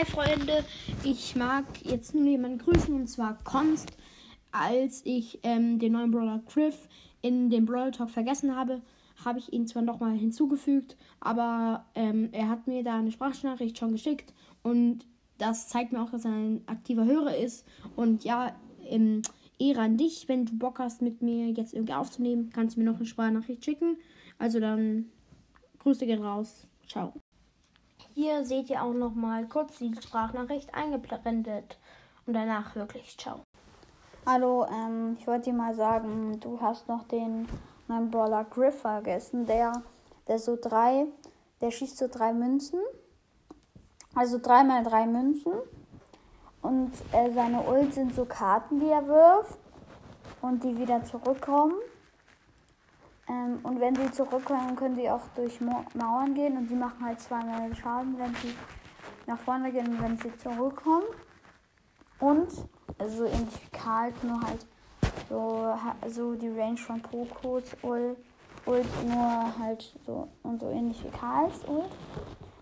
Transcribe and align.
Hi 0.00 0.06
Freunde, 0.06 0.64
ich 1.04 1.36
mag 1.36 1.66
jetzt 1.84 2.14
nur 2.14 2.24
jemanden 2.24 2.56
grüßen 2.56 2.94
und 2.94 3.06
zwar 3.06 3.36
Konst. 3.44 3.92
Als 4.50 5.02
ich 5.04 5.40
ähm, 5.42 5.78
den 5.78 5.92
neuen 5.92 6.10
Brawler 6.10 6.42
Griff 6.48 6.88
in 7.20 7.50
dem 7.50 7.66
Brawl 7.66 7.90
Talk 7.90 8.08
vergessen 8.08 8.56
habe, 8.56 8.80
habe 9.22 9.40
ich 9.40 9.52
ihn 9.52 9.66
zwar 9.66 9.82
nochmal 9.82 10.16
hinzugefügt, 10.16 10.96
aber 11.20 11.84
ähm, 11.94 12.30
er 12.32 12.48
hat 12.48 12.66
mir 12.66 12.82
da 12.82 12.98
eine 12.98 13.12
Sprachnachricht 13.12 13.76
schon 13.76 13.92
geschickt 13.92 14.32
und 14.62 15.04
das 15.36 15.68
zeigt 15.68 15.92
mir 15.92 16.02
auch, 16.02 16.10
dass 16.10 16.24
er 16.24 16.32
ein 16.32 16.62
aktiver 16.64 17.04
Hörer 17.04 17.36
ist. 17.36 17.66
Und 17.94 18.24
ja, 18.24 18.56
ähm, 18.86 19.20
Ehre 19.58 19.82
an 19.82 19.98
dich, 19.98 20.28
wenn 20.28 20.46
du 20.46 20.56
Bock 20.56 20.78
hast, 20.78 21.02
mit 21.02 21.20
mir 21.20 21.50
jetzt 21.50 21.74
irgendwie 21.74 21.94
aufzunehmen, 21.94 22.48
kannst 22.54 22.76
du 22.76 22.80
mir 22.80 22.86
noch 22.86 22.96
eine 22.96 23.06
Sprachnachricht 23.06 23.66
schicken. 23.66 23.98
Also 24.38 24.60
dann 24.60 25.10
Grüße 25.78 26.06
gehen 26.06 26.22
raus. 26.22 26.66
Ciao. 26.88 27.12
Hier 28.22 28.44
seht 28.44 28.68
ihr 28.68 28.82
auch 28.82 28.92
noch 28.92 29.14
mal 29.14 29.46
kurz 29.46 29.78
die 29.78 29.94
Sprachnachricht 29.98 30.74
eingeblendet 30.74 31.78
und 32.26 32.34
danach 32.34 32.76
wirklich 32.76 33.16
ciao. 33.16 33.40
Hallo, 34.26 34.66
ähm, 34.66 35.16
ich 35.18 35.26
wollte 35.26 35.44
dir 35.44 35.54
mal 35.54 35.74
sagen, 35.74 36.38
du 36.38 36.60
hast 36.60 36.86
noch 36.86 37.04
den 37.04 37.48
neuen 37.88 38.10
Brawler 38.10 38.44
Griff 38.44 38.82
vergessen, 38.82 39.46
der, 39.46 39.72
der 40.28 40.38
so 40.38 40.58
drei, 40.60 41.06
der 41.62 41.70
schießt 41.70 41.96
so 41.96 42.08
drei 42.08 42.34
Münzen, 42.34 42.80
also 44.14 44.38
dreimal 44.38 44.84
drei 44.84 45.06
Münzen 45.06 45.54
und 46.60 46.92
äh, 47.12 47.32
seine 47.32 47.62
Ult 47.62 47.94
sind 47.94 48.14
so 48.14 48.26
Karten, 48.26 48.80
die 48.80 48.90
er 48.90 49.08
wirft 49.08 49.58
und 50.42 50.62
die 50.62 50.76
wieder 50.76 51.02
zurückkommen. 51.04 51.72
Ähm, 53.30 53.60
und 53.62 53.80
wenn 53.80 53.94
sie 53.94 54.10
zurückkommen, 54.10 54.74
können 54.74 54.96
sie 54.96 55.08
auch 55.08 55.22
durch 55.36 55.60
Mauern 55.60 56.34
gehen 56.34 56.56
und 56.56 56.68
sie 56.68 56.74
machen 56.74 57.04
halt 57.04 57.20
zweimal 57.20 57.74
Schaden, 57.76 58.18
wenn 58.18 58.34
sie 58.34 58.54
nach 59.26 59.38
vorne 59.38 59.70
gehen 59.70 59.86
und 59.86 60.02
wenn 60.02 60.18
sie 60.18 60.36
zurückkommen. 60.36 61.04
Und, 62.18 62.48
also 62.98 63.24
ähnlich 63.24 63.62
wie 63.64 63.70
Karl, 63.70 64.12
nur 64.22 64.40
halt 64.42 64.66
so, 65.28 65.74
so 66.08 66.34
die 66.34 66.48
Range 66.48 66.76
von 66.76 67.00
Pokos 67.00 67.76
Ult, 67.82 68.18
Ult 68.66 69.06
nur 69.06 69.58
halt 69.58 69.96
so 70.04 70.28
und 70.42 70.60
so 70.60 70.68
ähnlich 70.68 71.02
wie 71.04 71.10
Karls 71.10 71.64
Ult. 71.68 71.90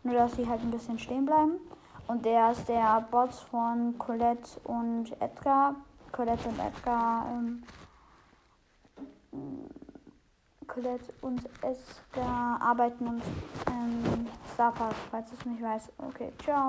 Nur 0.05 0.15
dass 0.15 0.37
sie 0.37 0.47
halt 0.47 0.61
ein 0.61 0.71
bisschen 0.71 0.99
stehen 0.99 1.25
bleiben. 1.25 1.59
Und 2.07 2.25
der 2.25 2.53
ist 2.53 2.69
der 2.69 3.07
Bots 3.11 3.41
von 3.41 3.99
Colette 3.99 4.61
und 4.65 5.11
Edgar. 5.21 5.75
Colette 6.13 6.49
und 6.49 6.59
Edgar 6.59 7.27
ähm, 7.33 7.65
Colette 10.79 11.13
und 11.23 11.41
Eska 11.63 12.59
arbeiten 12.61 13.09
und 13.09 13.23
ähm, 13.69 14.27
Starpark, 14.55 14.95
falls 15.11 15.29
du 15.31 15.37
es 15.37 15.45
nicht 15.45 15.63
weißt. 15.63 15.91
Okay, 15.99 16.33
ciao. 16.45 16.67